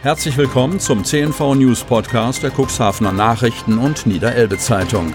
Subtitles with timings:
[0.00, 5.12] Herzlich willkommen zum CNV News Podcast der Cuxhavener Nachrichten und Niederelbe Zeitung.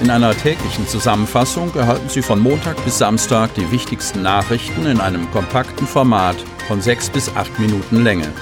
[0.00, 5.28] In einer täglichen Zusammenfassung erhalten Sie von Montag bis Samstag die wichtigsten Nachrichten in einem
[5.32, 6.36] kompakten Format
[6.68, 8.32] von sechs bis acht Minuten Länge.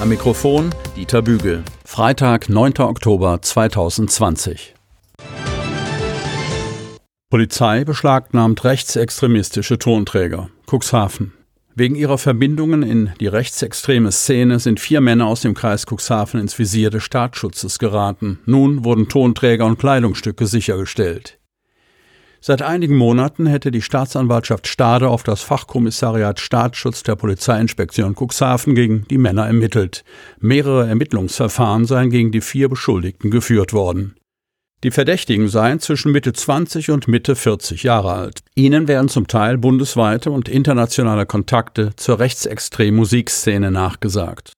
[0.00, 1.62] Am Mikrofon Dieter Bügel.
[1.84, 2.78] Freitag, 9.
[2.78, 4.74] Oktober 2020.
[7.30, 10.48] Polizei beschlagnahmt rechtsextremistische Tonträger.
[10.68, 11.34] Cuxhaven.
[11.74, 16.58] Wegen ihrer Verbindungen in die rechtsextreme Szene sind vier Männer aus dem Kreis Cuxhaven ins
[16.58, 18.40] Visier des Staatsschutzes geraten.
[18.44, 21.38] Nun wurden Tonträger und Kleidungsstücke sichergestellt.
[22.44, 29.06] Seit einigen Monaten hätte die Staatsanwaltschaft Stade auf das Fachkommissariat Staatsschutz der Polizeiinspektion Cuxhaven gegen
[29.08, 30.04] die Männer ermittelt.
[30.40, 34.16] Mehrere Ermittlungsverfahren seien gegen die vier Beschuldigten geführt worden.
[34.84, 38.40] Die Verdächtigen seien zwischen Mitte 20 und Mitte 40 Jahre alt.
[38.56, 44.52] Ihnen werden zum Teil bundesweite und internationale Kontakte zur rechtsextremen Musikszene nachgesagt.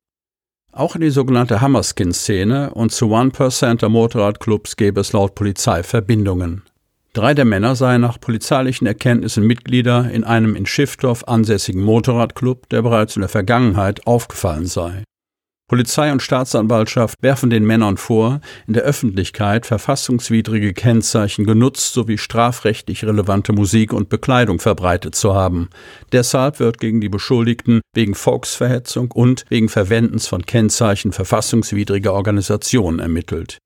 [0.72, 6.62] Auch in die sogenannte Hammerskin-Szene und zu One-Percenter Motorradclubs gäbe es laut Polizei Verbindungen.
[7.12, 12.82] Drei der Männer seien nach polizeilichen Erkenntnissen Mitglieder in einem in Schiffdorf ansässigen Motorradclub, der
[12.82, 15.04] bereits in der Vergangenheit aufgefallen sei.
[15.66, 23.02] Polizei und Staatsanwaltschaft werfen den Männern vor, in der Öffentlichkeit verfassungswidrige Kennzeichen genutzt sowie strafrechtlich
[23.04, 25.70] relevante Musik und Bekleidung verbreitet zu haben.
[26.12, 33.58] Deshalb wird gegen die Beschuldigten wegen Volksverhetzung und wegen Verwendens von Kennzeichen verfassungswidriger Organisationen ermittelt.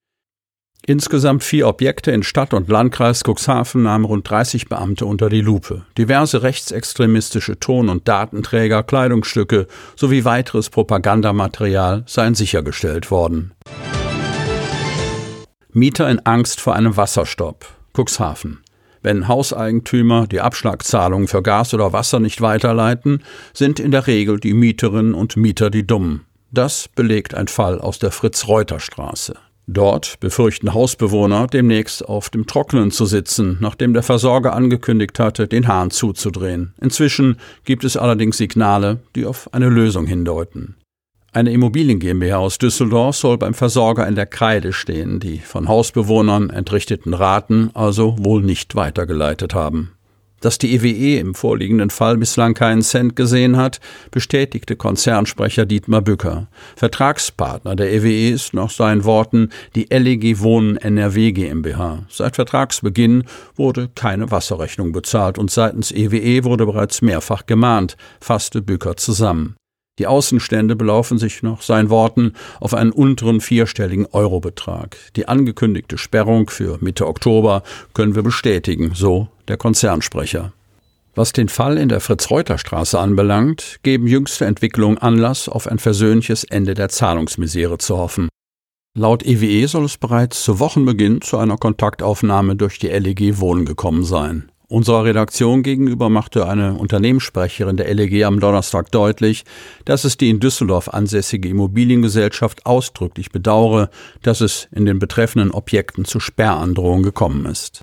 [0.88, 5.84] Insgesamt vier Objekte in Stadt und Landkreis Cuxhaven nahmen rund 30 Beamte unter die Lupe.
[5.98, 9.66] Diverse rechtsextremistische Ton- und Datenträger, Kleidungsstücke
[9.96, 13.52] sowie weiteres Propagandamaterial seien sichergestellt worden.
[15.74, 17.66] Mieter in Angst vor einem Wasserstopp.
[17.92, 18.60] Cuxhaven.
[19.02, 23.22] Wenn Hauseigentümer die Abschlagzahlungen für Gas oder Wasser nicht weiterleiten,
[23.52, 26.24] sind in der Regel die Mieterinnen und Mieter die Dummen.
[26.50, 29.34] Das belegt ein Fall aus der Fritz-Reuter-Straße.
[29.70, 35.68] Dort befürchten Hausbewohner, demnächst auf dem Trockenen zu sitzen, nachdem der Versorger angekündigt hatte, den
[35.68, 36.72] Hahn zuzudrehen.
[36.80, 40.76] Inzwischen gibt es allerdings Signale, die auf eine Lösung hindeuten.
[41.32, 46.48] Eine Immobilien GmbH aus Düsseldorf soll beim Versorger in der Kreide stehen, die von Hausbewohnern
[46.48, 49.97] entrichteten Raten also wohl nicht weitergeleitet haben.
[50.40, 56.02] Dass die EWE e im vorliegenden Fall bislang keinen Cent gesehen hat, bestätigte Konzernsprecher Dietmar
[56.02, 56.48] Bücker.
[56.76, 62.04] Vertragspartner der EWE e ist nach seinen Worten die LEG Wohnen NRW GmbH.
[62.08, 63.24] Seit Vertragsbeginn
[63.56, 69.57] wurde keine Wasserrechnung bezahlt und seitens EWE e wurde bereits mehrfach gemahnt, fasste Bücker zusammen.
[69.98, 74.96] Die Außenstände belaufen sich nach seinen Worten auf einen unteren vierstelligen Eurobetrag.
[75.16, 77.62] Die angekündigte Sperrung für Mitte Oktober
[77.94, 80.52] können wir bestätigen, so der Konzernsprecher.
[81.14, 86.74] Was den Fall in der Fritz-Reuter-Straße anbelangt, geben jüngste Entwicklungen Anlass, auf ein versöhnliches Ende
[86.74, 88.28] der Zahlungsmisere zu hoffen.
[88.96, 93.64] Laut EWE e soll es bereits zu Wochenbeginn zu einer Kontaktaufnahme durch die LEG Wohnen
[93.64, 94.50] gekommen sein.
[94.70, 99.44] Unserer Redaktion gegenüber machte eine Unternehmenssprecherin der LEG am Donnerstag deutlich,
[99.86, 103.88] dass es die in Düsseldorf ansässige Immobiliengesellschaft ausdrücklich bedauere,
[104.22, 107.80] dass es in den betreffenden Objekten zu Sperrandrohungen gekommen ist.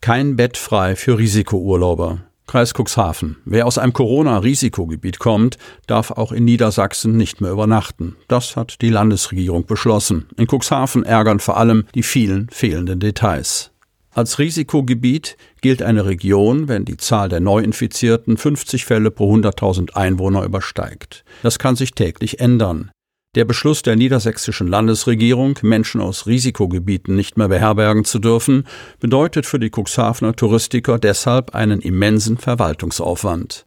[0.00, 2.18] Kein Bett frei für Risikourlauber.
[2.46, 3.38] Kreis Cuxhaven.
[3.44, 5.58] Wer aus einem Corona-Risikogebiet kommt,
[5.88, 8.14] darf auch in Niedersachsen nicht mehr übernachten.
[8.28, 10.26] Das hat die Landesregierung beschlossen.
[10.36, 13.72] In Cuxhaven ärgern vor allem die vielen fehlenden Details.
[14.16, 20.42] Als Risikogebiet gilt eine Region, wenn die Zahl der Neuinfizierten 50 Fälle pro 100.000 Einwohner
[20.42, 21.22] übersteigt.
[21.42, 22.90] Das kann sich täglich ändern.
[23.34, 28.66] Der Beschluss der niedersächsischen Landesregierung, Menschen aus Risikogebieten nicht mehr beherbergen zu dürfen,
[29.00, 33.66] bedeutet für die Cuxhavener Touristiker deshalb einen immensen Verwaltungsaufwand.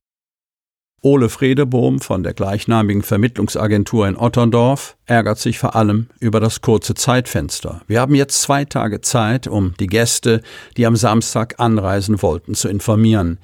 [1.01, 6.93] Ole Fredebohm von der gleichnamigen Vermittlungsagentur in Otterndorf ärgert sich vor allem über das kurze
[6.93, 7.81] Zeitfenster.
[7.87, 10.41] Wir haben jetzt zwei Tage Zeit, um die Gäste,
[10.75, 13.39] die am Samstag anreisen wollten, zu informieren.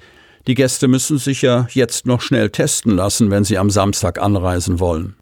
[0.46, 4.78] Die Gäste müssen sich ja jetzt noch schnell testen lassen, wenn sie am Samstag anreisen
[4.78, 5.16] wollen.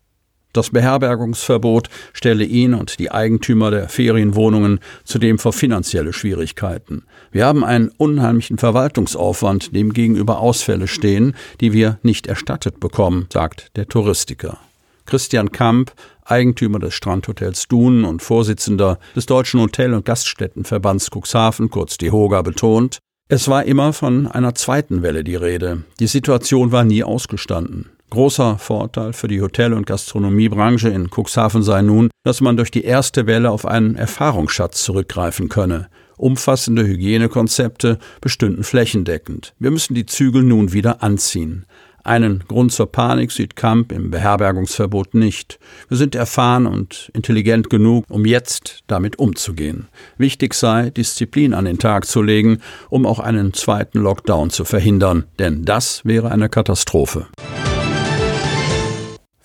[0.55, 7.03] Das Beherbergungsverbot stelle ihn und die Eigentümer der Ferienwohnungen zudem vor finanzielle Schwierigkeiten.
[7.33, 13.77] Wir haben einen unheimlichen Verwaltungsaufwand, dem gegenüber Ausfälle stehen, die wir nicht erstattet bekommen, sagt
[13.77, 14.59] der Touristiker.
[15.07, 15.93] Christian Kamp,
[16.25, 22.43] Eigentümer des Strandhotels Dun und Vorsitzender des Deutschen Hotel- und Gaststättenverbands Cuxhaven, kurz die HOGA,
[22.43, 25.83] betont, es war immer von einer zweiten Welle die Rede.
[25.99, 27.91] Die Situation war nie ausgestanden.
[28.15, 32.85] Großer Vorteil für die Hotel- und Gastronomiebranche in Cuxhaven sei nun, dass man durch die
[32.85, 35.89] erste Welle auf einen Erfahrungsschatz zurückgreifen könne.
[36.17, 39.53] Umfassende Hygienekonzepte bestünden flächendeckend.
[39.59, 41.67] Wir müssen die Zügel nun wieder anziehen.
[42.05, 45.59] Einen Grund zur Panik sieht Kamp im Beherbergungsverbot nicht.
[45.89, 49.89] Wir sind erfahren und intelligent genug, um jetzt damit umzugehen.
[50.19, 55.25] Wichtig sei, Disziplin an den Tag zu legen, um auch einen zweiten Lockdown zu verhindern,
[55.41, 57.27] denn das wäre eine Katastrophe.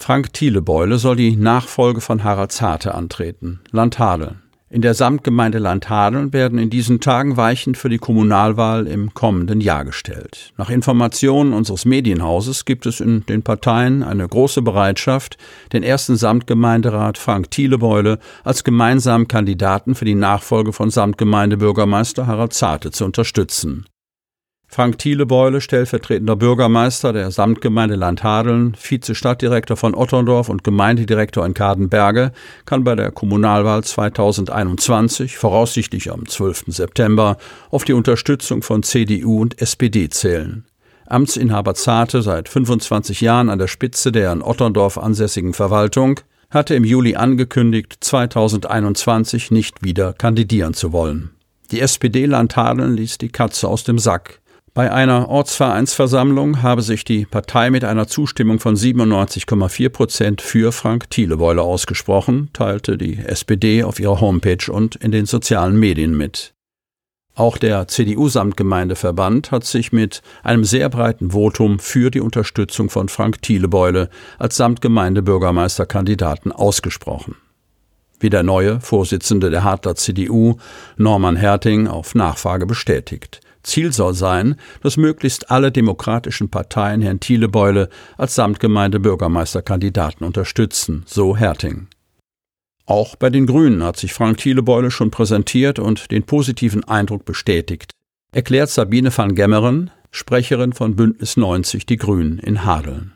[0.10, 3.60] Frank Thielebeule soll die Nachfolge von Harald Zarte antreten.
[3.70, 4.42] Landhadeln.
[4.68, 9.86] In der Samtgemeinde Landhadeln werden in diesen Tagen Weichen für die Kommunalwahl im kommenden Jahr
[9.86, 10.52] gestellt.
[10.58, 15.38] Nach Informationen unseres Medienhauses gibt es in den Parteien eine große Bereitschaft,
[15.74, 22.90] den ersten Samtgemeinderat Frank Thielebeule als gemeinsamen Kandidaten für die Nachfolge von Samtgemeindebürgermeister Harald Zarte
[22.90, 23.86] zu unterstützen.
[24.72, 32.32] Frank Thielebeule, stellvertretender Bürgermeister der Samtgemeinde Landhadeln, Vize-Stadtdirektor von Otterndorf und Gemeindedirektor in Kadenberge,
[32.66, 36.66] kann bei der Kommunalwahl 2021, voraussichtlich am 12.
[36.68, 37.38] September,
[37.72, 40.66] auf die Unterstützung von CDU und SPD zählen.
[41.08, 46.20] Amtsinhaber Zarte, seit 25 Jahren an der Spitze der in Otterndorf ansässigen Verwaltung,
[46.52, 51.32] hatte im Juli angekündigt, 2021 nicht wieder kandidieren zu wollen.
[51.72, 54.42] Die SPD Landhadeln ließ die Katze aus dem Sack.
[54.74, 61.10] Bei einer Ortsvereinsversammlung habe sich die Partei mit einer Zustimmung von 97,4 Prozent für Frank
[61.10, 66.54] Thielebeule ausgesprochen, teilte die SPD auf ihrer Homepage und in den sozialen Medien mit.
[67.36, 73.42] Auch der CDU-Samtgemeindeverband hat sich mit einem sehr breiten Votum für die Unterstützung von Frank
[73.42, 77.38] Thielebeule als Samtgemeindebürgermeisterkandidaten ausgesprochen.
[78.20, 80.58] Wie der neue Vorsitzende der Hartler CDU,
[80.98, 83.40] Norman Herting, auf Nachfrage bestätigt.
[83.64, 91.88] Ziel soll sein, dass möglichst alle demokratischen Parteien Herrn Thielebeule als Samtgemeinde-Bürgermeisterkandidaten unterstützen, so Herting.
[92.86, 97.92] Auch bei den Grünen hat sich Frank Thielebeule schon präsentiert und den positiven Eindruck bestätigt,
[98.32, 103.14] erklärt Sabine van Gemmeren, Sprecherin von Bündnis 90 Die Grünen in Hadeln.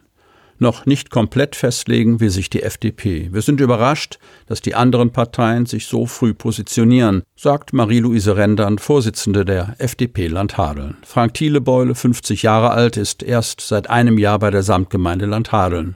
[0.64, 3.28] Noch nicht komplett festlegen will sich die FDP.
[3.34, 9.44] Wir sind überrascht, dass die anderen Parteien sich so früh positionieren, sagt Marie-Louise Rendern, Vorsitzende
[9.44, 10.96] der FDP Landhadeln.
[11.06, 15.96] Frank Thielebeule, 50 Jahre alt, ist erst seit einem Jahr bei der Samtgemeinde Landhadeln.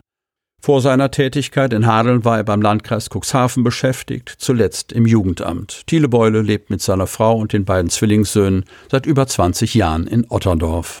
[0.60, 5.86] Vor seiner Tätigkeit in Hadeln war er beim Landkreis Cuxhaven beschäftigt, zuletzt im Jugendamt.
[5.86, 11.00] Thielebeule lebt mit seiner Frau und den beiden Zwillingssöhnen seit über 20 Jahren in Otterndorf.